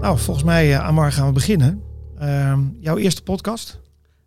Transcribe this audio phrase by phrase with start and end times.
[0.00, 1.82] Nou, volgens mij, uh, Amar, gaan we beginnen.
[2.20, 3.80] Uh, jouw eerste podcast?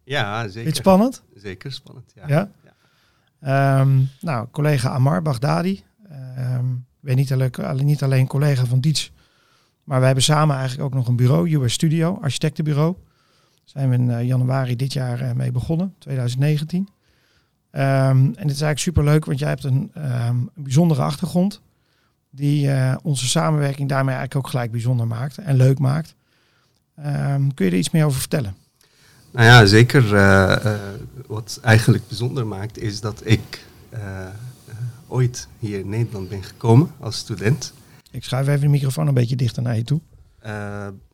[0.03, 0.69] Ja, zeker.
[0.69, 1.23] Iets spannend?
[1.35, 2.27] Zeker spannend, ja.
[2.27, 2.51] ja?
[3.41, 3.81] ja.
[3.81, 5.83] Um, nou, collega Amar Baghdadi.
[6.37, 9.11] Um, ben niet alleen, niet alleen collega van Diets,
[9.83, 12.93] maar we hebben samen eigenlijk ook nog een bureau, US Studio, architectenbureau.
[12.93, 16.79] Daar zijn we in uh, januari dit jaar uh, mee begonnen, 2019.
[16.79, 16.89] Um,
[17.71, 21.61] en het is eigenlijk superleuk, want jij hebt een, een bijzondere achtergrond
[22.31, 26.15] die uh, onze samenwerking daarmee eigenlijk ook gelijk bijzonder maakt en leuk maakt.
[26.99, 28.55] Um, kun je er iets meer over vertellen?
[29.31, 30.03] Nou ja, zeker.
[30.03, 30.79] Uh, uh,
[31.27, 33.65] wat eigenlijk bijzonder maakt, is dat ik
[35.07, 37.73] ooit hier in Nederland ben gekomen als student.
[38.11, 40.01] Ik schuif even de microfoon een beetje dichter naar je toe.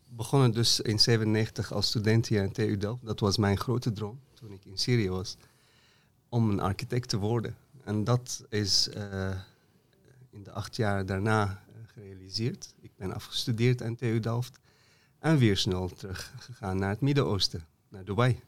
[0.10, 3.06] begonnen dus in 97 als student hier aan TU Delft.
[3.06, 5.38] Dat was mijn grote droom toen ik in Syrië was.
[6.30, 7.56] Om een architect te worden.
[7.84, 8.90] En dat is
[10.38, 12.74] in de acht jaar daarna uh, gerealiseerd.
[12.80, 14.60] Ik ben afgestudeerd aan TU Delft
[15.20, 18.42] en weer snel teruggegaan naar het Midden-Oosten, naar Dubai.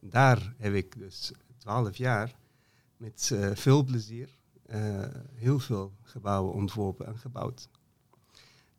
[0.00, 2.34] Daar heb ik dus twaalf jaar
[2.96, 4.28] met uh, veel plezier
[4.70, 7.68] uh, heel veel gebouwen ontworpen en gebouwd.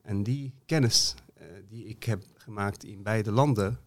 [0.02, 1.16] En die kennis
[1.68, 3.80] die ik heb gemaakt in beide landen,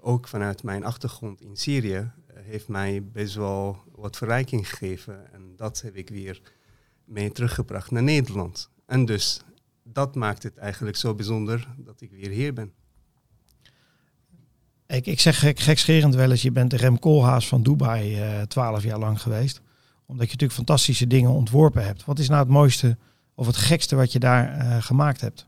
[0.00, 2.10] ook vanuit mijn achtergrond in Syrië,
[2.48, 5.32] heeft mij best wel wat verrijking gegeven.
[5.32, 6.40] En dat heb ik weer
[7.04, 8.70] mee teruggebracht naar Nederland.
[8.86, 9.40] En dus
[9.82, 12.72] dat maakt het eigenlijk zo bijzonder dat ik weer hier ben.
[14.86, 18.42] Ik, ik zeg gek, gekscherend wel eens, je bent de Rem Koolhaas van Dubai uh,
[18.42, 19.60] twaalf jaar lang geweest.
[20.06, 22.04] Omdat je natuurlijk fantastische dingen ontworpen hebt.
[22.04, 22.96] Wat is nou het mooiste
[23.34, 25.46] of het gekste wat je daar uh, gemaakt hebt?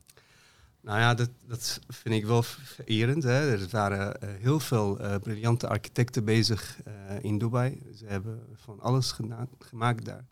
[0.83, 3.23] Nou ja, dat, dat vind ik wel vererend.
[3.23, 3.53] Hè.
[3.53, 7.83] Er waren uh, heel veel uh, briljante architecten bezig uh, in Dubai.
[7.97, 9.15] Ze hebben van alles
[9.59, 10.25] gemaakt daar.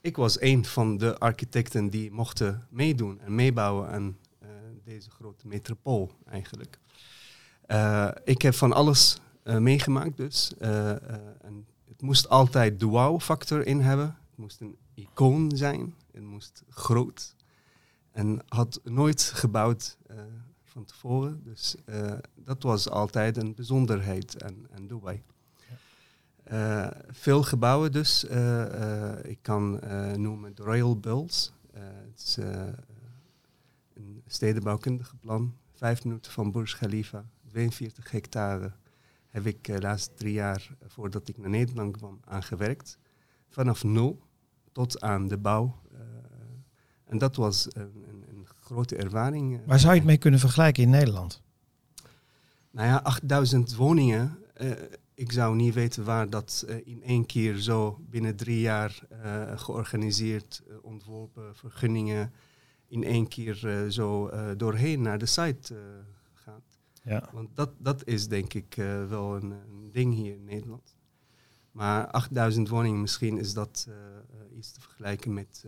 [0.00, 4.16] Ik was een van de architecten die mochten meedoen en meebouwen aan
[4.84, 6.78] deze grote metropool eigenlijk.
[8.24, 10.52] ik heb van alles meegemaakt dus.
[10.58, 14.06] en het moest altijd de wow-factor in hebben.
[14.06, 15.94] Het moest een icoon zijn.
[16.12, 17.34] Het moest groot
[18.12, 20.16] en had nooit gebouwd uh,
[20.62, 21.42] van tevoren.
[21.44, 25.22] Dus uh, dat was altijd een bijzonderheid aan, aan Dubai.
[26.52, 28.24] Uh, veel gebouwen dus.
[29.22, 29.80] ik kan
[30.16, 31.52] noemen de Royal Bulls.
[31.72, 32.36] het is
[33.94, 35.56] een stedenbouwkundige plan.
[35.72, 38.72] Vijf minuten van Burj Khalifa, 42 hectare.
[39.28, 42.98] Heb ik de laatste drie jaar, voordat ik naar Nederland kwam, aangewerkt.
[43.48, 44.22] Vanaf nul
[44.72, 45.80] tot aan de bouw
[47.10, 49.60] en dat was een, een, een grote ervaring.
[49.66, 51.42] Waar zou je het mee kunnen vergelijken in Nederland?
[52.70, 54.38] Nou ja, 8000 woningen.
[54.60, 54.70] Uh,
[55.14, 59.58] ik zou niet weten waar dat uh, in één keer zo binnen drie jaar uh,
[59.58, 62.32] georganiseerd, ontworpen, vergunningen,
[62.88, 63.54] in één keer
[63.90, 65.74] zo doorheen naar de site
[66.32, 66.78] gaat.
[67.02, 67.28] Ja.
[67.32, 68.74] Want dat, dat is denk ik
[69.08, 70.94] wel een, een, ding hier in Nederland.
[71.70, 73.88] Maar 8000 woningen, misschien is dat
[74.56, 75.64] iets te vergelijken met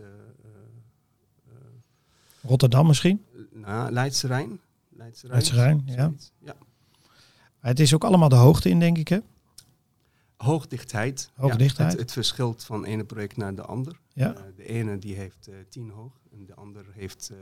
[2.43, 3.25] Rotterdam misschien?
[3.51, 4.59] Nou, Leidse Rijn.
[4.89, 6.11] Leidse Rijn, Leidse Rijn ja.
[6.39, 6.55] ja.
[7.59, 9.19] Het is ook allemaal de hoogte in, denk ik, hè?
[10.37, 11.31] Hoogdichtheid.
[11.35, 11.91] Hoogdichtheid.
[11.91, 13.99] Ja, het, het, verschilt van ene project naar de ander.
[14.13, 14.35] Ja.
[14.35, 17.37] Uh, de ene die heeft uh, 10 hoog en de ander heeft uh,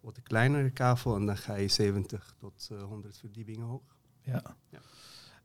[0.00, 3.96] wat een kleinere kavel en dan ga je 70 tot 100 verdiepingen hoog.
[4.22, 4.42] Ja.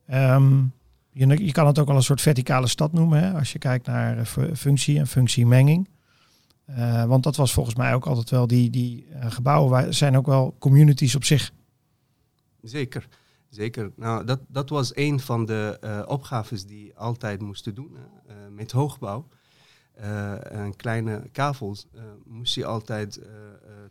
[0.06, 0.36] ja.
[0.36, 0.74] Um,
[1.10, 3.34] je, je, kan het ook wel een soort verticale stad noemen, hè?
[3.34, 5.90] als je kijkt naar functie en functiemenging.
[6.78, 10.26] Uh, want dat was volgens mij ook altijd wel die, die uh, gebouwen zijn ook
[10.26, 11.52] wel communities op zich.
[12.62, 13.08] Zeker,
[13.50, 13.92] zeker.
[13.96, 17.98] Nou, dat, dat was een van de uh, opgaves die altijd moesten doen
[18.52, 19.28] met hoogbouw.
[20.44, 21.88] en kleine kavels
[22.24, 23.14] moest je altijd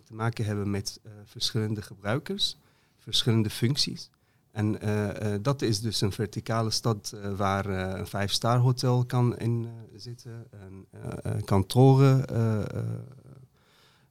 [0.04, 2.56] te maken hebben met verschillende gebruikers,
[2.98, 4.10] verschillende functies.
[4.52, 9.38] En uh, uh, dat is dus een verticale stad uh, waar een vijf-star hotel kan
[9.38, 12.24] in zitten, een, kantoren,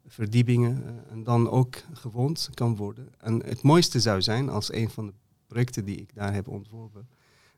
[0.07, 3.09] verdiepingen en dan ook gewoond kan worden.
[3.17, 5.13] En het mooiste zou zijn als een van de
[5.47, 7.07] projecten die ik daar heb ontworpen,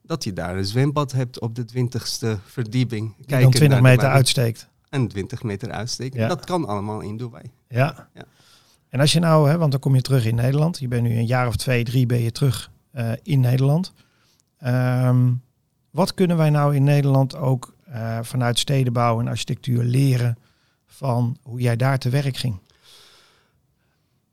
[0.01, 3.15] dat je daar een zwembad hebt op de twintigste verdieping.
[3.17, 4.69] Die dan 20 meter uitsteekt.
[4.89, 6.15] En 20 meter uitsteekt.
[6.15, 6.27] Ja.
[6.27, 7.51] Dat kan allemaal in Dubai.
[7.67, 8.09] Ja.
[8.13, 8.25] ja.
[8.89, 10.79] En als je nou, hè, want dan kom je terug in Nederland.
[10.79, 13.93] Je bent nu een jaar of twee, drie ben je terug uh, in Nederland.
[14.65, 15.41] Um,
[15.89, 20.37] wat kunnen wij nou in Nederland ook uh, vanuit stedenbouw en architectuur leren
[20.85, 22.59] van hoe jij daar te werk ging?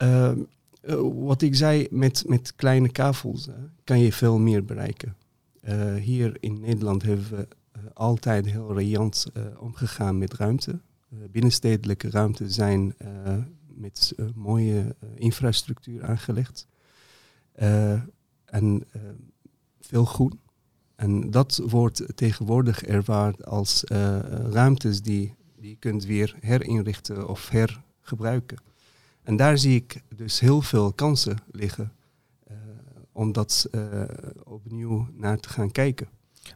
[0.02, 0.32] Uh,
[1.14, 3.49] wat ik zei, met, met kleine kavels
[3.84, 5.16] kan je veel meer bereiken.
[6.00, 7.49] hier in Nederland hebben we
[7.93, 9.26] altijd heel riant
[9.58, 10.78] omgegaan met ruimte.
[11.31, 12.94] binnenstedelijke ruimte zijn
[13.66, 16.66] met mooie infrastructuur aangelegd.
[18.50, 18.84] En
[19.80, 20.40] veel groen.
[20.96, 23.84] En dat wordt tegenwoordig ervaard als
[24.50, 28.58] ruimtes die, die je kunt weer herinrichten of hergebruiken.
[29.22, 31.92] En daar zie ik dus heel veel kansen liggen
[33.12, 33.70] om dat
[34.44, 36.08] opnieuw naar te gaan kijken.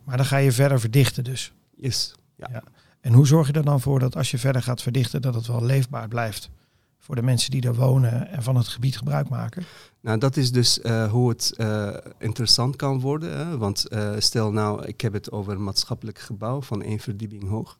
[0.04, 1.52] Maar dan ga je verder verdichten dus.
[1.74, 2.14] Yes.
[2.36, 2.48] Ja.
[2.52, 2.62] ja.
[3.00, 5.46] En hoe zorg je er dan voor dat als je verder gaat verdichten, dat het
[5.46, 6.50] wel leefbaar blijft
[6.98, 9.64] voor de mensen die er wonen en van het gebied gebruik maken?
[10.02, 13.36] Nou, dat is dus uh, hoe het uh, interessant kan worden.
[13.36, 13.58] Hè?
[13.58, 17.78] Want uh, stel nou, ik heb het over een maatschappelijk gebouw van één verdieping hoog.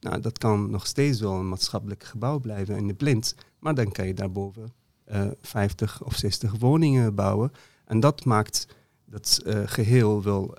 [0.00, 3.34] Nou, dat kan nog steeds wel een maatschappelijk gebouw blijven in de blind.
[3.58, 4.72] Maar dan kan je daarboven
[5.40, 7.52] 50 of 60 woningen bouwen.
[7.84, 8.66] En dat maakt
[9.04, 10.54] dat geheel wel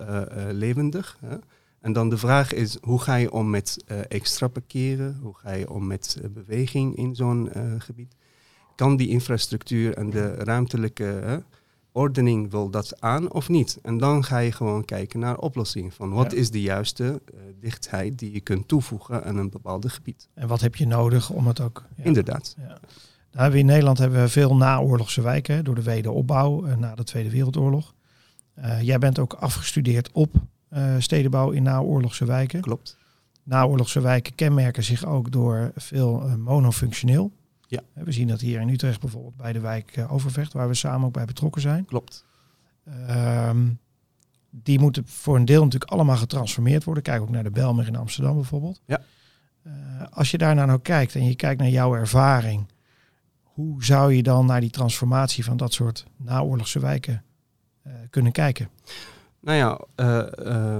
[0.51, 1.18] levendig.
[1.19, 1.38] Hè?
[1.80, 5.19] En dan de vraag is, hoe ga je om met extra parkeren?
[5.21, 8.15] Hoe ga je om met beweging in zo'n gebied?
[8.75, 11.44] Kan die infrastructuur en de ruimtelijke
[11.92, 13.80] ordening wel dat aan of niet?
[13.81, 15.92] En dan ga je gewoon kijken naar oplossingen.
[15.92, 16.38] Van wat ja.
[16.38, 17.22] is de juiste
[17.60, 20.28] dichtheid die je kunt toevoegen aan een bepaald gebied?
[20.34, 21.84] En wat heb je nodig om het ook...
[21.96, 22.04] Ja.
[22.04, 22.56] Inderdaad.
[22.58, 22.78] Ja.
[23.31, 27.94] Nou, in Nederland hebben we veel naoorlogse wijken door de wederopbouw na de Tweede Wereldoorlog.
[28.81, 30.36] jij bent ook afgestudeerd op
[30.98, 32.62] stedenbouw in naoorlogse wijken.
[32.62, 32.98] Klopt.
[33.44, 37.31] Naoorlogse wijken kenmerken zich ook door veel monofunctioneel.
[37.74, 38.04] Ja.
[38.04, 41.08] We zien dat hier in Utrecht bijvoorbeeld bij de wijk uh, Overvecht, waar we samen
[41.08, 41.86] ook bij betrokken zijn.
[41.86, 42.25] Klopt.
[43.10, 43.80] Um,
[44.50, 47.04] die moeten voor een deel natuurlijk allemaal getransformeerd worden.
[47.04, 48.81] Kijk ook naar de Belmer in Amsterdam bijvoorbeeld.
[48.86, 49.02] Ja.
[50.10, 52.68] als je daar nou kijkt en je kijkt naar jouw ervaring,
[53.44, 57.24] hoe zou je dan naar die transformatie van dat soort naoorlogse wijken
[58.10, 58.70] kunnen kijken?
[59.40, 59.80] Nou ja,
[60.46, 60.80] uh,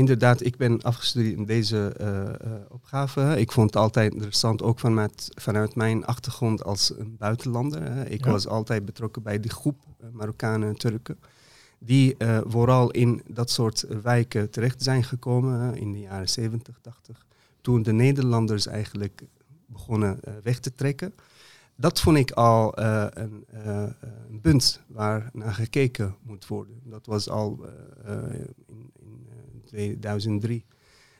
[0.00, 3.34] inderdaad, ik ben afgestudeerd in deze uh, opgave.
[3.38, 8.06] Ik vond het altijd interessant, ook vanuit, vanuit mijn achtergrond als een buitenlander.
[8.10, 8.30] Ik ja.
[8.30, 9.76] was altijd betrokken bij die groep
[10.12, 11.18] Marokkanen en Turken.
[11.78, 12.16] Die
[12.46, 17.26] vooral in dat soort wijken terecht zijn gekomen in de jaren 70, 80.
[17.60, 19.22] Toen de Nederlanders eigenlijk
[19.66, 21.12] begonnen weg te trekken
[21.76, 23.44] dat vond ik al uh, een,
[24.28, 26.80] een, punt waar naar gekeken moet worden.
[26.84, 27.64] Dat was al
[28.66, 29.28] in, in
[29.70, 30.64] 2003.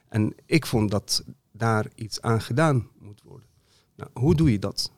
[0.08, 3.48] En ik vond dat daar iets aan gedaan moet worden.
[3.96, 4.92] Nou, hoe doe je dat?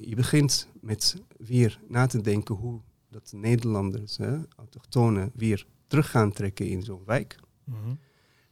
[0.00, 4.18] je begint met weer na te denken hoe dat de Nederlanders,
[4.56, 7.36] autochtonen, weer terug gaan trekken in zo'n wijk.
[7.64, 7.98] Mm -hmm.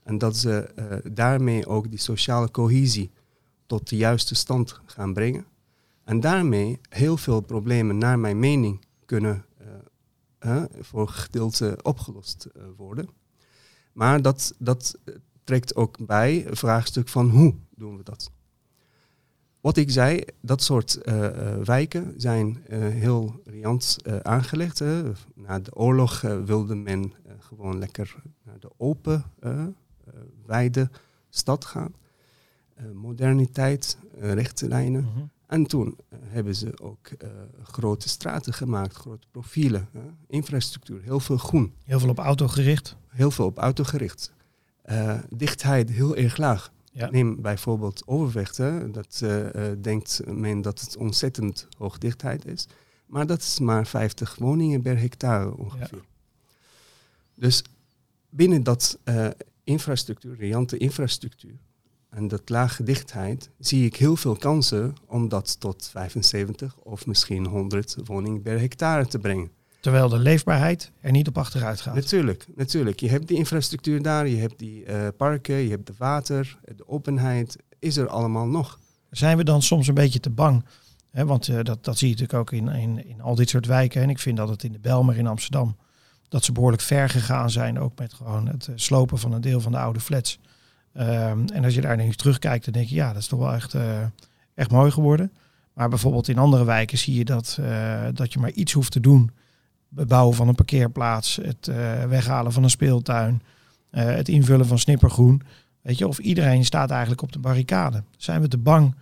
[0.02, 0.72] En dat ze
[1.12, 3.10] daarmee ook die sociale cohesie
[3.66, 5.46] tot de juiste stand gaan brengen.
[6.04, 9.44] En daarmee heel veel problemen, naar mijn mening, kunnen
[10.46, 12.46] uh, voor gedeelte opgelost
[12.76, 13.08] worden.
[13.98, 14.98] Maar dat, dat
[15.44, 18.30] trekt ook bij het vraagstuk van hoe doen we dat?
[19.60, 21.28] Wat ik zei, dat soort uh,
[21.64, 24.80] wijken zijn heel riant aangelegd.
[25.34, 29.24] Na de oorlog wilde men gewoon lekker naar de open,
[30.46, 30.90] wijde
[31.28, 31.94] stad gaan.
[32.92, 35.02] moderniteit, rechte lijnen.
[35.14, 35.30] -hmm.
[35.48, 37.28] En toen uh, hebben ze ook uh,
[37.62, 41.72] grote straten gemaakt, grote profielen, uh, infrastructuur, heel veel groen.
[41.84, 42.96] Heel veel op auto gericht?
[43.06, 44.32] Heel veel op auto gericht.
[45.30, 46.72] dichtheid heel erg laag.
[46.92, 47.10] Ja.
[47.10, 48.90] Neem bijvoorbeeld Overvecht, hè.
[48.90, 49.24] dat
[49.80, 52.66] denkt men dat het ontzettend hoog dichtheid is.
[53.06, 55.88] Maar dat is maar 50 woningen per hectare ongeveer.
[55.90, 56.04] Ja.
[57.34, 57.62] Dus
[58.28, 58.98] binnen dat
[59.64, 61.58] infrastructuur, riante infrastructuur,
[62.18, 67.46] en dat lage dichtheid zie ik heel veel kansen om dat tot 75 of misschien
[67.46, 69.50] 100 woningen per hectare te brengen.
[69.80, 71.94] Terwijl de leefbaarheid er niet op achteruit gaat.
[71.94, 73.00] Natuurlijk, natuurlijk.
[73.00, 76.88] Je hebt die infrastructuur daar, je hebt die uh, parken, je hebt de water, de
[76.88, 78.78] openheid, is er allemaal nog.
[79.10, 80.64] Zijn we dan soms een beetje te bang?
[81.10, 83.66] Hè, want uh, dat, dat zie je natuurlijk ook in, in, in al dit soort
[83.66, 84.02] wijken.
[84.02, 85.76] En ik vind dat het in de Belmer in Amsterdam,
[86.28, 89.60] dat ze behoorlijk ver gegaan zijn, ook met gewoon het uh, slopen van een deel
[89.60, 90.38] van de oude flats.
[90.96, 93.52] Um, en als je daar nu terugkijkt, dan denk je, ja, dat is toch wel
[93.52, 94.02] echt, uh,
[94.54, 95.32] echt mooi geworden.
[95.72, 99.00] Maar bijvoorbeeld in andere wijken zie je dat, uh, dat je maar iets hoeft te
[99.00, 99.30] doen.
[99.88, 103.42] Bouwen van een parkeerplaats, het uh, weghalen van een speeltuin,
[103.90, 105.42] het invullen van snippergroen.
[105.82, 108.02] Weet je, of iedereen staat eigenlijk op de barricade.
[108.16, 108.94] Zijn we te bang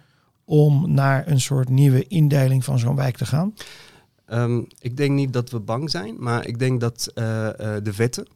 [0.45, 3.55] om naar een soort nieuwe indeling van zo'n wijk te gaan?
[4.27, 8.27] Um, ik denk niet dat we bang zijn, maar ik denk dat de wetten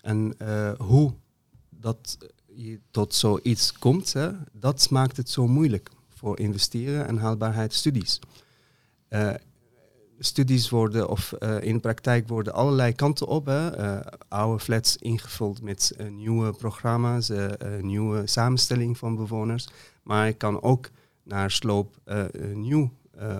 [0.00, 0.36] en
[0.78, 1.12] hoe
[1.70, 2.18] dat
[2.66, 8.18] je tot zoiets komt, hè, dat maakt het zo moeilijk voor investeren en haalbaarheidsstudies.
[9.10, 9.34] Uh,
[10.18, 13.46] studies worden, of uh, in de praktijk worden allerlei kanten op.
[13.46, 13.78] Hè.
[13.78, 17.32] Uh, oude flats ingevuld met nieuwe programma's,
[17.80, 19.68] nieuwe samenstelling van bewoners.
[20.02, 20.90] Maar ik kan ook
[21.22, 21.96] naar sloop
[22.54, 22.92] nieuw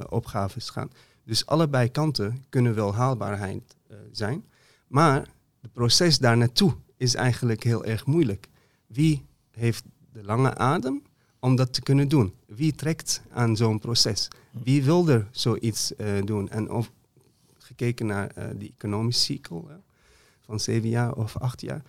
[0.08, 0.90] opgaves gaan.
[1.24, 3.76] Dus allebei kanten kunnen wel haalbaarheid
[4.12, 4.44] zijn.
[4.86, 5.28] Maar
[5.60, 8.48] het proces daar naartoe is eigenlijk heel erg moeilijk.
[8.92, 11.02] Wie heeft de lange adem
[11.38, 12.34] om dat te kunnen doen?
[12.46, 14.28] Wie trekt aan zo'n proces?
[14.50, 15.92] Wie wil er zoiets
[16.24, 16.48] doen?
[16.48, 16.90] En of,
[17.58, 19.62] gekeken naar uh, die economische cycle
[20.40, 21.82] van zeven jaar of acht jaar.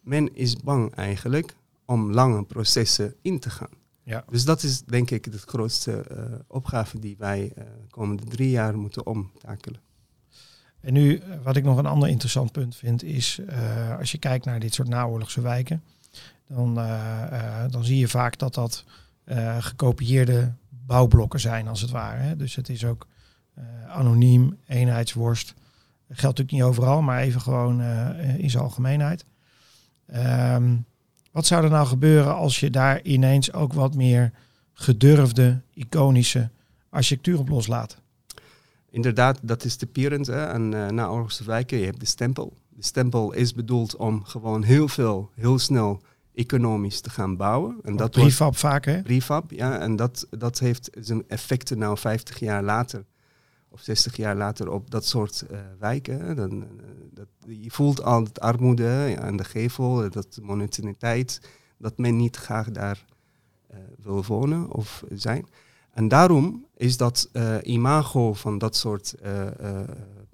[0.00, 1.54] Men is bang eigenlijk
[1.84, 3.70] om lange processen in te gaan.
[4.02, 4.24] Ja.
[4.30, 8.78] Dus dat is denk ik de grootste uh, opgave die wij uh, komende drie jaar
[8.78, 9.80] moeten omtakelen.
[10.80, 13.40] En nu, wat ik nog een ander interessant punt vind, is
[13.98, 15.82] als je kijkt naar dit soort naoorlogse wijken,
[16.54, 16.74] dan,
[17.70, 18.84] dan zie je vaak dat dat
[19.58, 22.20] gekopieerde bouwblokken zijn, als het ware.
[22.20, 22.36] Hè.
[22.36, 23.06] Dus het is ook
[23.88, 25.54] anoniem, eenheidsworst.
[26.08, 27.82] Geldt natuurlijk niet overal, maar even gewoon
[28.38, 29.24] in zijn algemeenheid.
[30.14, 30.84] Um,
[31.30, 34.32] wat zou er nou gebeuren als je daar ineens ook wat meer
[34.72, 36.50] gedurfde, iconische
[36.88, 38.00] architectuur op loslaat?
[38.90, 41.78] Inderdaad, dat is de pirend en uh, naoorlogse wijken.
[41.78, 42.52] Je hebt de stempel.
[42.68, 46.02] De stempel is bedoeld om gewoon heel veel, heel snel
[46.34, 47.78] economisch te gaan bouwen.
[47.82, 49.02] En dat prefab vaak, hè?
[49.02, 49.78] Prefab, ja.
[49.78, 53.04] En dat, dat heeft zijn effecten nou 50 jaar later
[53.72, 56.36] of 60 jaar later op dat soort uh, wijken.
[56.36, 56.66] Dan, uh,
[57.10, 61.40] dat, je voelt al het armoede aan de gevel, dat monotoniteit,
[61.78, 63.04] dat men niet graag daar
[63.70, 65.46] uh, wil wonen of zijn.
[65.90, 67.30] En daarom is dat
[67.62, 69.14] imago van dat soort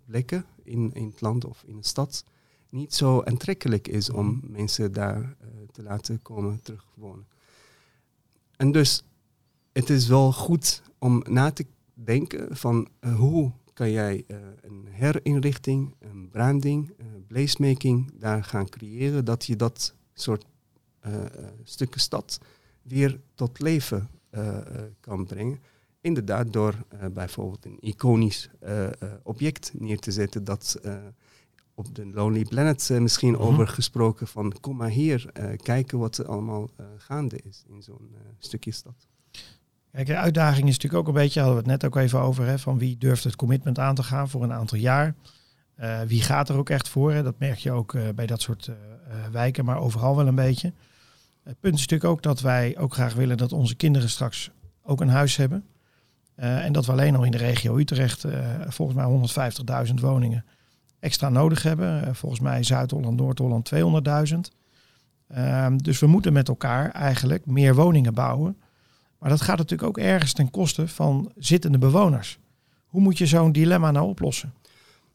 [0.04, 2.24] plekken in, in het land of in de stad
[2.68, 4.52] niet zo aantrekkelijk is om mhm.
[4.52, 5.36] mensen daar
[5.72, 7.26] te laten komen terugwonen.
[8.56, 9.04] En dus
[9.72, 14.86] het is wel goed om na te denken van uh, hoe kan jij uh, een
[14.90, 20.46] herinrichting, een branding, uh, placemaking daar gaan creëren, dat je dat soort
[21.64, 22.38] stukken stad
[22.82, 24.08] weer tot leven
[25.00, 25.60] kan brengen.
[26.00, 26.74] Inderdaad, door
[27.12, 28.50] bijvoorbeeld een iconisch
[29.22, 30.80] object neer te zetten dat
[31.78, 35.30] op de Lonely Planet misschien mm over gesproken van kom maar hier,
[35.62, 39.06] kijken wat er allemaal gaande is in zo'n stukje stad.
[39.92, 42.46] Kijk, de uitdaging is natuurlijk ook een beetje, hadden we het net ook even over,
[42.46, 45.14] hè, van wie durft het commitment aan te gaan voor een aantal jaar.
[46.06, 47.12] Wie gaat er ook echt voor?
[47.12, 47.22] Hè?
[47.22, 48.70] Dat merk je ook bij dat soort
[49.32, 50.72] wijken, maar overal wel een beetje.
[51.42, 54.50] Het punt is natuurlijk ook dat wij ook graag willen dat onze kinderen straks
[54.82, 55.64] ook een huis hebben.
[56.38, 58.24] en dat we alleen al in de regio Utrecht
[58.68, 60.44] volgens mij 150.000 woningen
[61.00, 62.14] extra nodig hebben.
[62.14, 64.38] volgens mij Zuid-Holland, Noord-Holland 200.000.
[65.28, 68.56] Ehm, dus we moeten met elkaar eigenlijk meer woningen bouwen
[69.18, 72.38] maar dat gaat natuurlijk ook ergens ten koste van zittende bewoners.
[72.86, 74.52] Hoe moet je zo'n dilemma nou oplossen?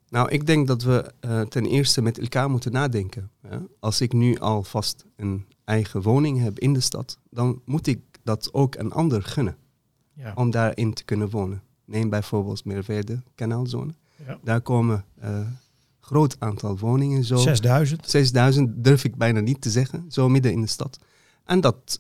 [0.10, 3.32] Nou, ik denk dat we uh, ten eerste met elkaar moeten nadenken.
[3.80, 8.54] Als ik nu alvast een eigen woning heb in de stad, dan moet ik dat
[8.54, 9.56] ook een ander gunnen.
[10.14, 10.32] Ja.
[10.36, 11.62] Om daarin te kunnen wonen.
[11.86, 13.94] Neem bijvoorbeeld Meerverde, kanaalzone.
[14.26, 14.40] Ja.
[14.44, 15.40] Daar komen uh,
[16.04, 17.24] groot aantal woningen.
[17.24, 18.10] Zo 6000?
[18.10, 21.00] 6000 durf ik bijna niet te zeggen, zo midden in de stad.
[21.46, 22.00] En dat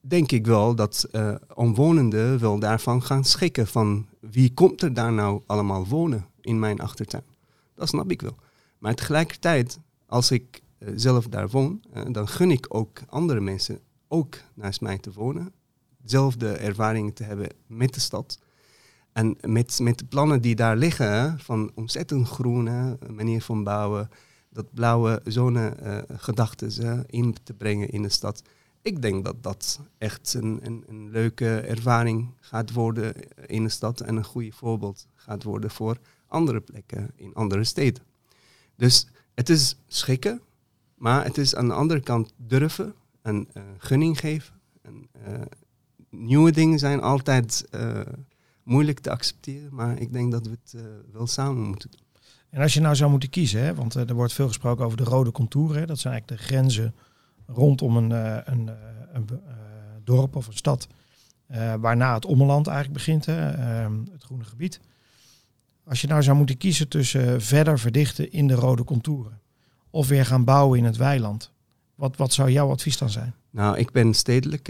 [0.00, 5.12] denk ik wel dat uh, omwonenden wel daarvan gaan schikken van wie komt er daar
[5.12, 7.24] nou allemaal wonen in mijn achtertuin.
[7.74, 8.36] Dat snap ik wel.
[8.78, 13.80] Maar tegelijkertijd, als ik uh, zelf daar woon, uh, dan gun ik ook andere mensen
[14.08, 15.52] ook naast mij te wonen.
[16.02, 18.38] Dezelfde ervaringen te hebben met de stad.
[19.12, 24.10] En met, met de plannen die daar liggen, van ontzettend groene manier van bouwen,
[24.50, 28.42] dat blauwe zonnegedachten in te brengen in de stad
[28.82, 33.14] ik denk dat dat echt een, een, leuke ervaring gaat worden
[33.46, 38.02] in de stad en een goede voorbeeld gaat worden voor andere plekken in andere steden.
[38.76, 40.40] Dus het is schikken,
[40.94, 44.54] maar het is aan de andere kant durven en uh, gunning geven.
[44.82, 45.08] En,
[46.10, 47.68] nieuwe dingen zijn altijd
[48.62, 52.00] moeilijk te accepteren, maar ik denk dat we het wel samen moeten doen.
[52.50, 55.04] En als je nou zou moeten kiezen, hè, want er wordt veel gesproken over de
[55.04, 56.94] rode contouren, dat zijn eigenlijk de grenzen
[57.46, 58.74] rondom een, eh, een, eh,
[59.12, 59.54] een, een eh,
[60.04, 60.88] dorp of een stad.
[61.80, 64.80] waarna het ommeland eigenlijk begint, hè, ehm, het groene gebied.
[65.84, 69.40] Als je nou zou moeten kiezen tussen verder verdichten in de rode contouren
[69.90, 71.52] of weer gaan bouwen in het weiland,
[71.94, 73.34] wat, wat zou jouw advies dan zijn?
[73.50, 74.68] Nou, ik ben stedelijk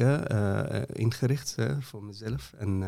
[0.92, 2.52] ingericht voor mezelf.
[2.58, 2.82] En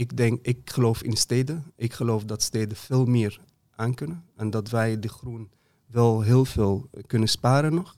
[0.00, 1.72] ik denk, ik geloof in steden.
[1.76, 3.40] Ik geloof dat steden veel meer
[3.70, 4.24] aankunnen.
[4.36, 5.50] En dat wij de groen
[5.86, 7.96] wel heel veel kunnen sparen nog.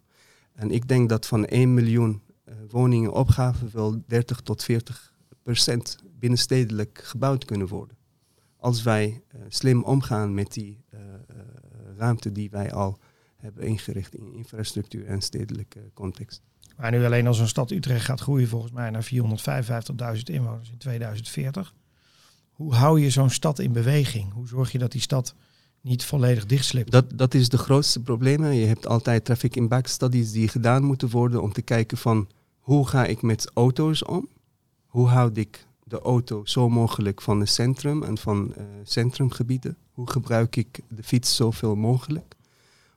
[0.52, 5.98] En ik denk dat van 1 miljoen uh, woningen opgave wel 30 tot 40 procent
[6.18, 7.96] binnenstedelijk gebouwd kunnen worden.
[8.56, 11.00] Als wij uh, slim omgaan met die uh,
[11.96, 12.98] ruimte die wij al
[13.36, 16.42] hebben ingericht in infrastructuur en stedelijke context.
[16.76, 19.10] Maar nu alleen als een stad Utrecht gaat groeien volgens mij naar
[20.16, 21.74] 455.000 inwoners in 2040.
[22.52, 24.32] Hoe hou je zo'n stad in beweging?
[24.32, 25.34] Hoe zorg je dat die stad
[25.80, 26.90] niet volledig dichtslipt?
[26.90, 28.44] Dat, dat is de grootste probleem.
[28.44, 32.28] Je hebt altijd traffic impact studies die gedaan moeten worden om te kijken van
[32.58, 34.28] hoe ga ik met auto's om?
[34.86, 39.76] Hoe houd ik de auto zo mogelijk van het centrum en van uh, centrumgebieden?
[39.92, 42.36] Hoe gebruik ik de fiets zoveel mogelijk?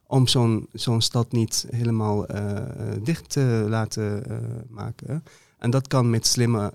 [0.07, 2.63] Om zo'n zo'n stad niet helemaal uh,
[3.03, 4.23] dicht te laten
[4.69, 5.23] maken.
[5.65, 6.73] En dat kan met slimme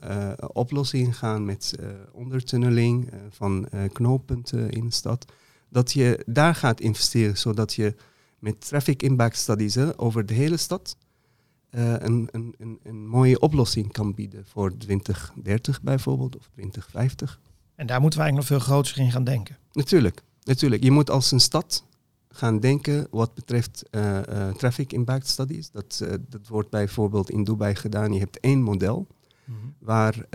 [0.52, 1.74] oplossingen gaan, met
[2.12, 5.32] ondertunneling van knooppunten in de stad.
[5.68, 7.94] Dat je daar gaat investeren, zodat je
[8.38, 10.96] met traffic impact studies over de hele stad
[11.70, 17.40] een, een, een, een, mooie oplossing kan bieden voor 2030 bijvoorbeeld of 2050.
[17.74, 19.56] En daar moeten we eigenlijk nog veel groter in gaan denken.
[19.72, 20.82] Natuurlijk, natuurlijk.
[20.82, 21.84] Je moet als een stad
[22.32, 25.70] gaan denken wat betreft uh, uh, traffic impact studies.
[25.70, 28.12] Dat, dat wordt bijvoorbeeld in Dubai gedaan.
[28.12, 29.06] Je hebt één model
[29.44, 29.74] mm -hmm.
[29.78, 30.26] waar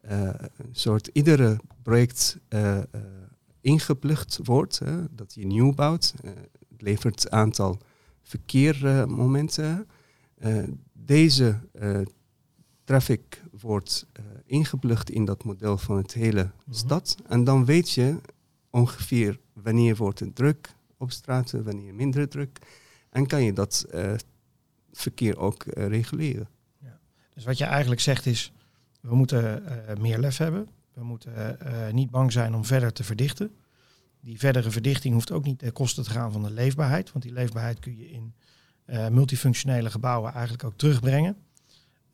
[0.00, 2.38] een soort iedere project
[3.60, 4.80] ingeplucht wordt.
[5.10, 6.14] dat je nieuw bouwt.
[6.68, 7.78] het levert aantal
[8.22, 9.86] verkeermomenten.
[10.92, 11.58] Deze
[12.84, 14.06] traffic wordt
[14.46, 17.16] ingeplucht in dat model van het hele mm stad.
[17.28, 18.20] En dan weet je
[18.74, 22.58] ongeveer wanneer wordt het druk op straten, wanneer minder druk.
[23.10, 23.86] En kan je dat
[24.92, 26.48] verkeer ook reguleren.
[26.78, 26.98] Ja.
[27.34, 28.52] Dus wat je eigenlijk zegt is,
[29.00, 29.64] we moeten
[30.00, 30.68] meer lef hebben.
[30.92, 31.58] We moeten
[31.92, 33.50] niet bang zijn om verder te verdichten
[34.20, 37.12] die verdere verdichting hoeft ook niet ten koste te gaan van de leefbaarheid.
[37.12, 38.34] Want die leefbaarheid kun je in
[39.10, 41.36] multifunctionele gebouwen eigenlijk ook terugbrengen.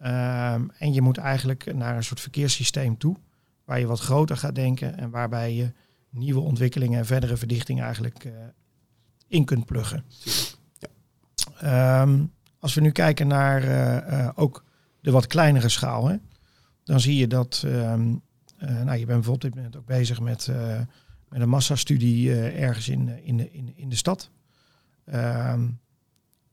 [0.03, 3.17] Um, en je moet eigenlijk naar een soort verkeerssysteem toe,
[3.65, 5.73] waar je wat groter gaat denken en waarbij je
[6.11, 8.33] nieuwe ontwikkelingen en verdere verdichting eigenlijk uh,
[9.29, 10.05] in kunt pluggen.
[10.79, 12.03] Ja.
[12.03, 14.65] Um, als we nu kijken naar uh, ook
[15.01, 16.17] de wat kleinere schaal, hè,
[16.85, 18.23] dan zie je dat, um,
[18.59, 20.49] nou, je bent bijvoorbeeld op dit moment ook bezig met
[21.31, 24.31] met een massastudie ergens in, eh, in, de, in, in de stad.
[25.05, 25.55] Uh,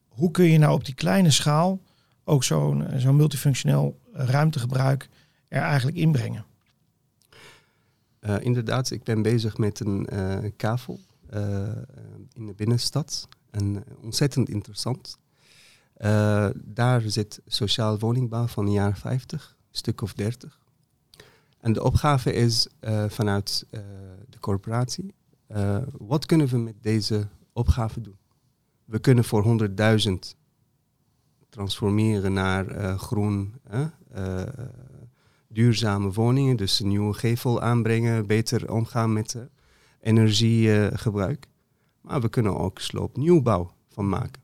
[0.08, 1.82] hoe kun je nou op die kleine schaal
[2.24, 5.10] ook zo'n eh, zo'n multifunctioneel ruimtegebruik
[5.48, 6.46] er eigenlijk inbrengen?
[8.28, 11.00] Uh, inderdaad, ik ben bezig met een uh, kavel
[12.34, 13.28] in de binnenstad.
[13.50, 15.18] En ontzettend interessant.
[16.56, 20.60] daar zit sociaal woningbouw van de jaren 50, stuk of 30.
[21.60, 22.68] En de opgave is
[23.08, 23.66] vanuit
[24.30, 25.14] de corporatie,
[25.92, 28.18] wat kunnen we met deze opgave doen?
[28.86, 30.14] We kunnen voor 100.000
[31.50, 33.54] transformeren naar groen,
[35.48, 39.38] duurzame woningen, dus een nieuwe gevel aanbrengen, beter omgaan met
[40.02, 41.48] energiegebruik.
[42.02, 44.42] maar we kunnen ook sloopnieuwbouw van maken.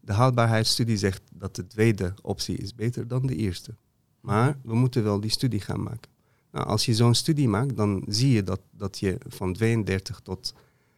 [0.00, 3.74] De haalbaarheidsstudie zegt dat de tweede optie is beter dan de eerste.
[4.20, 6.10] Maar we moeten wel die studie gaan maken.
[6.52, 10.54] Nou, als je zo'n studie maakt, dan zie je dat, dat je van 32 tot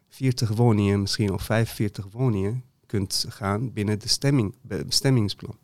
[0.08, 4.54] 40 woningen, misschien of 45 woningen, kunt gaan binnen de stemming,
[4.86, 5.58] bestemmingsplan.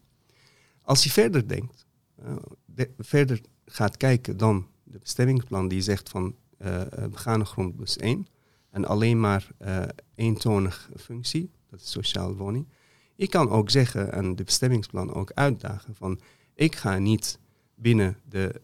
[0.83, 1.87] Als je verder denkt,
[2.25, 8.27] uh, verder gaat kijken dan de bestemmingsplan die zegt van uh, begane grond plus 1
[8.71, 9.83] en alleen maar uh,
[10.15, 12.69] eentonige functie, dat is sociale woning.
[13.15, 16.21] Je kan ook zeggen en de bestemmingsplan ook uitdagen van
[16.55, 17.39] ik ga niet
[17.75, 18.61] binnen de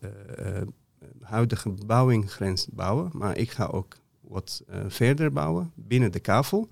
[1.21, 6.69] huidige bebouwinggrens bouwen, maar ik ga ook wat verder bouwen binnen de kavel.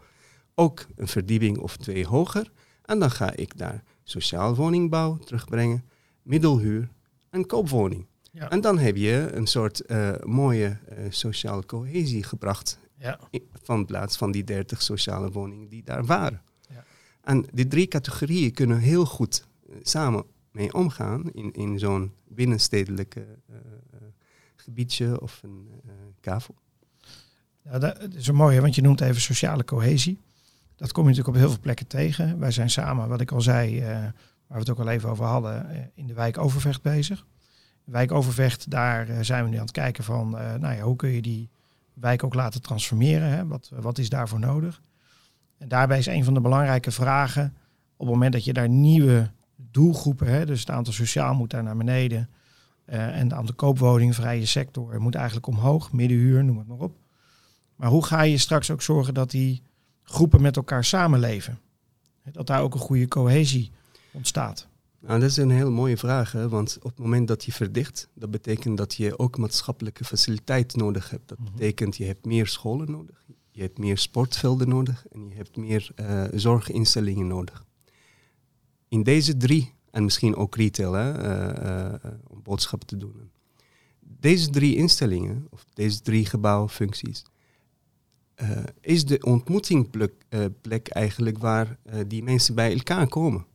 [0.54, 2.50] Ook een verdieping of twee hoger.
[2.82, 5.84] En dan ga ik daar sociaal woningbouw terugbrengen,
[6.22, 6.88] middelhuur
[7.30, 8.06] en koopwoning.
[8.32, 8.50] Ja.
[8.50, 12.78] En dan heb je een soort uh, mooie uh, sociale cohesie gebracht.
[12.96, 13.18] Ja.
[13.62, 16.42] Van plaats van die 30 sociale woningen die daar waren.
[16.68, 16.84] Ja.
[17.22, 19.46] En die drie categorieën kunnen heel goed
[19.82, 23.26] samen mee omgaan in, in zo'n binnenstedelijke
[24.56, 25.68] gebiedje of een
[26.20, 26.54] kavel?
[27.62, 30.20] Ja, dat is een mooie, want je noemt even sociale cohesie.
[30.76, 32.38] Dat kom je natuurlijk op heel veel plekken tegen.
[32.38, 34.12] Wij zijn samen, wat ik al zei, waar
[34.46, 37.26] we het ook al even over hadden, in de wijk Overvecht bezig.
[37.90, 41.11] De wijk Overvecht, daar zijn we nu aan het kijken van, nou ja, hoe kun
[41.11, 41.50] je die
[41.94, 43.29] wijk ook laten transformeren?
[43.29, 43.46] Hè?
[43.46, 44.83] Wat, wat is daarvoor nodig?
[45.59, 47.57] En daarbij is een van de belangrijke vragen,
[47.96, 51.62] op het moment dat je daar nieuwe doelgroepen, hè, dus het aantal sociaal moet daar
[51.62, 52.29] naar beneden,
[52.87, 55.92] uh, en de aantal koopwoningen, vrije sector, moet eigenlijk omhoog.
[55.92, 56.96] Middenhuur, noem het maar op.
[57.76, 59.62] Maar hoe ga je straks ook zorgen dat die
[60.03, 61.59] groepen met elkaar samenleven?
[62.33, 63.70] Dat daar ook een goede cohesie
[64.11, 64.68] ontstaat.
[65.00, 66.48] Nou, dat is een hele mooie vraag, hè?
[66.48, 71.10] want op het moment dat je verdicht, dat betekent dat je ook maatschappelijke faciliteit nodig
[71.10, 71.28] hebt.
[71.28, 71.54] Dat mm -hmm.
[71.54, 75.90] betekent je hebt meer scholen nodig, je hebt meer sportvelden nodig en je hebt meer
[76.00, 77.64] uh, zorginstellingen nodig.
[78.88, 83.30] In deze drie en misschien ook retail, hè, uh, uh, om boodschappen te doen.
[84.00, 87.24] deze drie instellingen, of deze drie gebouwfuncties,
[88.80, 93.46] is de ontmoetingplek eigenlijk waar die mensen bij elkaar komen.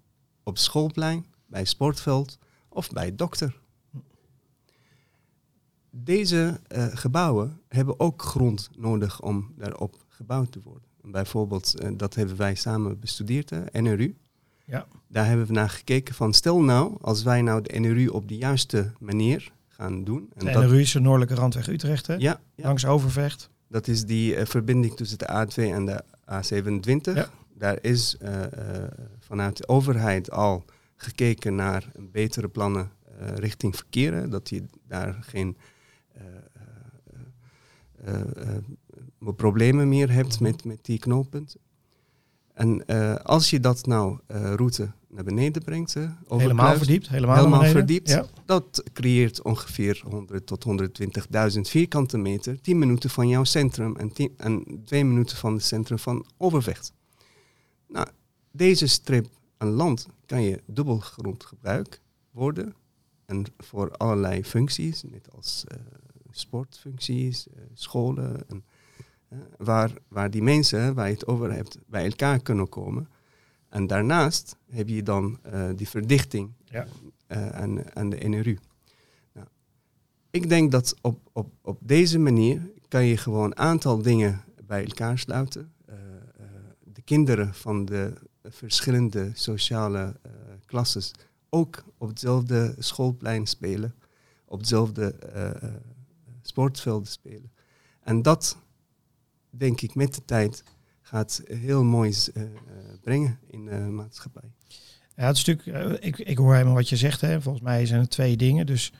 [0.43, 2.38] Op schoolplein, bij sportveld
[2.69, 3.60] of bij dokter.
[5.89, 6.60] Deze
[6.93, 10.89] gebouwen hebben ook grond nodig om daarop gebouwd te worden.
[11.01, 14.15] bijvoorbeeld, dat hebben wij samen bestudeerd, NRU.
[14.65, 14.88] Ja.
[15.08, 18.38] Daar hebben we naar gekeken van stel nou, als wij nou de NRU op de
[18.38, 20.29] juiste manier gaan doen.
[20.36, 22.15] En de NRU is de noordelijke randweg Utrecht, hè?
[22.15, 23.49] Ja, Langs Overvecht.
[23.67, 27.13] Dat is die uh, verbinding tussen de A2 en de A27.
[27.13, 27.29] Ja.
[27.58, 28.17] Daar is
[29.19, 32.91] vanuit de overheid al gekeken naar betere plannen
[33.36, 34.29] richting verkeer.
[34.29, 35.58] Dat je daar geen
[39.17, 41.55] problemen meer hebt met, met die knooppunt.
[42.53, 42.86] En
[43.23, 48.25] als je dat nou route naar beneden brengt, uh, helemaal verdiept, helemaal, helemaal verdiept, ja.
[48.45, 50.65] dat creëert ongeveer 100 tot
[51.53, 55.63] 120.000 vierkante meter, 10 minuten van jouw centrum en, 10, en 2 minuten van het
[55.63, 56.93] centrum van Overvecht.
[57.88, 58.08] Nou,
[58.51, 59.27] deze strip
[59.65, 62.01] aan land kan je dubbelgrond gebruik
[62.32, 62.75] worden
[63.25, 65.63] en voor allerlei functies, net als
[66.32, 68.63] sportfuncties, scholen en
[69.58, 73.10] waar, waar die mensen, waar je het over hebt, bij elkaar kunnen komen.
[73.69, 75.39] En daarnaast heb je dan
[75.75, 76.88] die verdichting ja.
[78.10, 78.58] de NRU.
[79.34, 79.47] Nou,
[80.30, 84.86] ik denk dat op, op, op deze manier kan je gewoon een aantal dingen bij
[84.86, 85.73] elkaar sluiten.
[86.84, 88.13] De kinderen van de
[88.49, 90.15] verschillende sociale
[90.65, 91.12] klasses
[91.49, 93.95] ook op hetzelfde schoolplein spelen,
[94.45, 95.15] op hetzelfde
[96.41, 97.51] sportvelden spelen.
[98.03, 98.58] En dat
[99.49, 100.63] denk ik, met de tijd
[101.01, 102.29] gaat heel moois
[103.01, 104.51] brengen in de maatschappij.
[105.15, 107.21] Ja, het is natuurlijk, ik, ik hoor helemaal wat je zegt.
[107.21, 107.41] Hè.
[107.41, 108.65] Volgens mij zijn er twee dingen.
[108.65, 108.91] Dus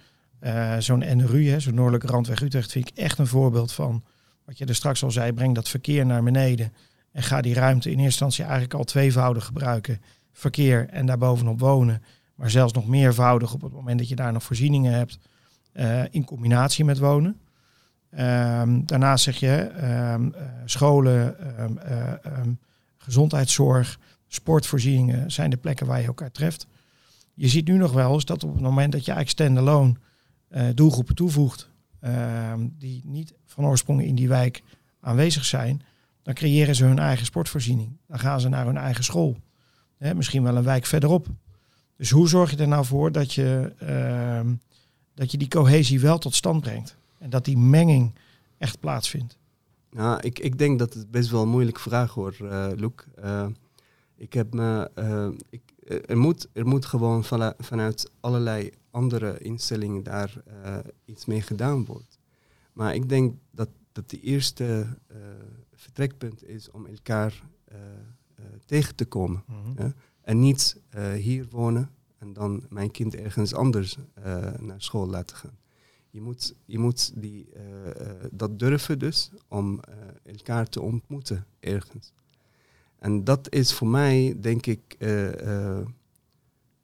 [0.80, 4.04] zo'n NRU, zo'n Noordelijke Randweg Utrecht, vind ik echt een voorbeeld van
[4.46, 5.34] wat je er straks al zei.
[5.34, 6.74] Breng dat verkeer naar beneden
[7.16, 10.02] en ga die ruimte in eerste instantie eigenlijk al tweevoudig gebruiken.
[10.32, 12.04] Verkeer en daarbovenop wonen.
[12.36, 15.20] Maar zelfs nog meervoudig op het moment dat je daar nog voorzieningen hebt.
[16.12, 17.40] in combinatie met wonen.
[18.12, 19.72] Um, daarnaast zeg je
[20.14, 20.34] um,
[20.66, 21.36] scholen,
[22.40, 22.60] um,
[22.98, 26.68] gezondheidszorg, sportvoorzieningen zijn de plekken waar je elkaar treft.
[27.34, 29.96] Je ziet nu nog wel eens dat op het moment dat je eigenlijk standalone
[30.50, 31.70] uh, doelgroepen toevoegt,
[32.78, 34.62] die niet van oorsprong in die wijk
[35.00, 35.82] aanwezig zijn,
[36.26, 37.98] dan creëren ze hun eigen sportvoorziening.
[38.08, 39.38] Dan gaan ze naar hun eigen school.
[39.98, 41.28] Hè, misschien wel een wijk verderop.
[41.98, 43.74] Dus hoe zorg je er nou voor dat je,
[45.14, 46.98] dat je die cohesie wel tot stand brengt?
[47.18, 48.16] En dat die menging
[48.58, 49.38] echt plaatsvindt?
[49.90, 53.46] Nou, ik, ik denk dat het best wel een moeilijke vraag hoor, uh,
[54.16, 55.62] ik heb me, uh, ik,
[56.06, 57.24] er, moet, er moet gewoon
[57.58, 60.34] vanuit allerlei andere instellingen daar
[61.06, 62.08] iets mee gedaan worden.
[62.74, 64.86] Maar ik denk dat, dat de eerste
[65.96, 67.42] vertrekpunt is om elkaar
[68.66, 69.44] tegen te komen.
[69.48, 70.82] Mm En niet
[71.16, 73.98] hier wonen en dan mijn kind ergens anders
[74.60, 75.58] naar school laten gaan
[76.10, 77.50] je moet, je moet die,
[78.32, 79.80] dat durven dus om
[80.24, 82.14] elkaar te ontmoeten ergens.
[83.00, 84.96] En dat is voor mij, denk ik,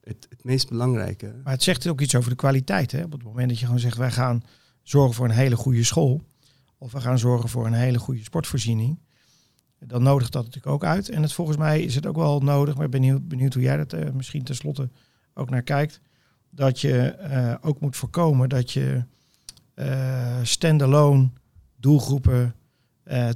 [0.04, 1.34] het, het meest belangrijke.
[1.44, 2.92] Maar het zegt ook iets over de kwaliteit.
[2.92, 3.04] Hè?
[3.04, 4.44] Op het moment dat je gewoon zegt, wij gaan
[4.84, 6.22] zorgen voor een hele goede school.
[6.82, 9.00] Of we gaan zorgen voor een hele goede sportvoorziening.
[9.80, 11.10] Dan nodigt dat natuurlijk ook uit.
[11.10, 13.78] En het, volgens mij is het ook wel nodig, maar ik ben benieuwd, hoe jij
[13.78, 14.90] dat uh, misschien tenslotte
[15.34, 16.02] ook naar kijkt.
[16.50, 19.04] Dat je uh, ook moet voorkomen dat je
[19.76, 21.30] uh, standalone
[21.76, 22.56] doelgroepen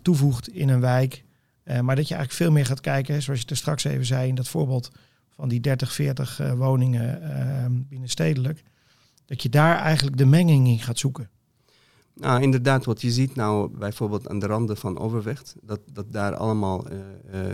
[0.02, 1.24] toevoegt in een wijk.
[1.64, 4.36] Maar dat je eigenlijk veel meer gaat kijken, zoals je er straks even zei in
[4.36, 4.92] dat voorbeeld
[5.30, 8.64] van die 30, 40 woningen binnenstedelijk.
[9.26, 11.30] Dat je daar eigenlijk de menging in gaat zoeken.
[12.16, 16.36] Nou, inderdaad, wat je ziet nou bijvoorbeeld aan de randen van Overvecht, dat, dat daar
[16.36, 16.86] allemaal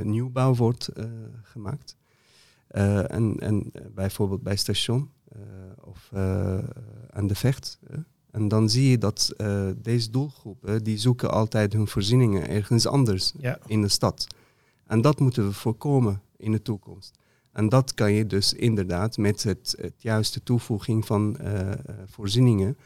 [0.03, 0.89] nieuwbouw wordt
[1.43, 1.95] gemaakt.
[2.67, 5.09] en, en bijvoorbeeld bij station
[5.81, 6.09] of
[7.09, 7.79] aan de Vecht,
[8.31, 13.33] en dan zie je dat uh, deze doelgroepen, die zoeken altijd hun voorzieningen ergens anders
[13.65, 14.27] in de stad.
[14.85, 17.19] En dat moeten we voorkomen in de toekomst.
[17.51, 21.71] En dat kan je dus inderdaad met het, het juiste toevoeging van uh,
[22.05, 22.77] voorzieningen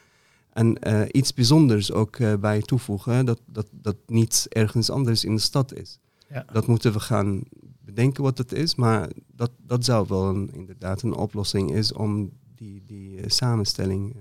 [0.56, 5.42] en uh, iets bijzonders ook bij toevoegen, dat, dat, dat niet ergens anders in de
[5.42, 6.00] stad is.
[6.30, 6.46] Ja.
[6.52, 7.44] Dat moeten we gaan
[7.82, 12.32] bedenken wat het is, maar dat, dat zou wel een, inderdaad een oplossing is om
[12.56, 14.16] die, die samenstelling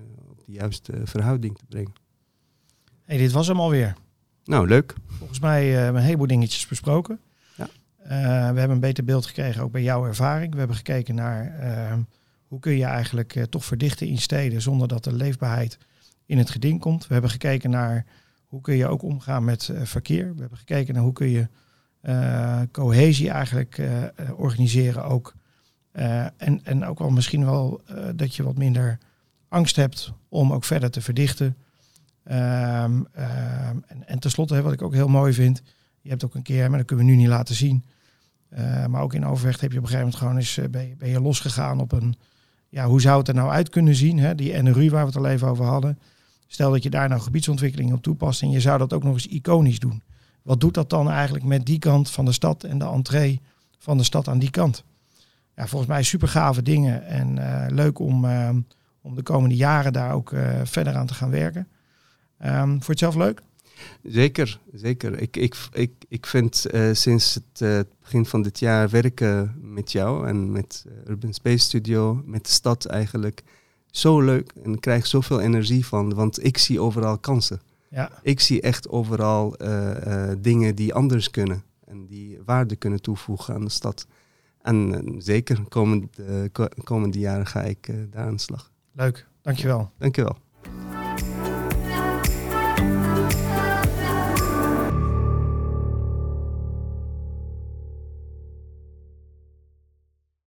[0.46, 1.92] de juiste verhouding te brengen.
[3.04, 3.94] Hey, dit was hem alweer.
[4.44, 4.94] Nou, leuk.
[5.06, 7.20] Volgens mij uh, een heleboel dingetjes besproken.
[7.56, 7.68] Ja.
[8.02, 8.08] Uh,
[8.52, 10.52] we hebben een beter beeld gekregen ook bij jouw ervaring.
[10.52, 11.98] We hebben gekeken naar uh,
[12.46, 15.78] hoe kun je eigenlijk toch verdichten in steden zonder dat de leefbaarheid
[16.26, 17.06] in het geding komt.
[17.06, 18.04] We hebben gekeken naar
[18.46, 20.34] hoe kun je ook omgaan met verkeer.
[20.34, 21.48] We hebben gekeken naar hoe kun je
[22.72, 23.82] cohesie eigenlijk
[24.36, 25.34] organiseren ook.
[25.92, 27.80] en, en ook wel misschien wel
[28.14, 28.98] dat je wat minder
[29.48, 31.56] angst hebt om ook verder te verdichten.
[32.24, 35.62] Ehm, ehm, en, en tenslotte, wat ik ook heel mooi vind,
[36.00, 37.84] je hebt ook een keer, maar dat kunnen we nu niet laten zien.
[38.88, 41.08] Maar ook in Overvecht heb je op een gegeven moment gewoon eens ben, je, ben,
[41.08, 42.14] je, losgegaan op een.
[42.68, 44.18] Ja, hoe zou het er nou uit kunnen zien?
[44.18, 44.34] Hè?
[44.34, 45.98] Die NRU waar we het al even over hadden.
[46.54, 49.26] Stel dat je daar nou gebiedsontwikkeling op toepast en je zou dat ook nog eens
[49.26, 50.02] iconisch doen.
[50.42, 53.40] Wat doet dat dan eigenlijk met die kant van de stad en de entree
[53.78, 54.84] van de stad aan die kant?
[55.56, 58.60] Ja, volgens mij super gave dingen en uh, leuk om, ehm,
[59.00, 60.32] om de komende jaren daar ook
[60.64, 61.68] verder aan te gaan werken.
[62.44, 63.40] Um, vond je het zelf leuk?
[64.02, 65.18] Zeker, zeker.
[65.18, 70.28] Ik, ik, ik, ik vind uh, sinds het begin van dit jaar werken met jou
[70.28, 73.42] en met Urban Space Studio, met de stad eigenlijk,
[73.96, 74.52] zo leuk.
[74.62, 77.60] En ik krijg zoveel energie van, want ik zie overal kansen.
[77.90, 78.10] Ja.
[78.22, 79.56] Ik zie echt overal
[80.38, 84.06] dingen die anders kunnen en die waarde kunnen toevoegen aan de stad.
[84.62, 86.50] En zeker komende,
[86.84, 88.70] komende jaren ga ik daar aan de slag.
[88.92, 89.90] Leuk, dankjewel.
[89.98, 90.36] Dankjewel.